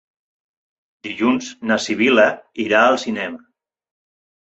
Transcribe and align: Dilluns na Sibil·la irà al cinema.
Dilluns 1.07 1.49
na 1.71 1.77
Sibil·la 1.83 2.25
irà 2.65 2.81
al 2.87 2.97
cinema. 3.05 3.43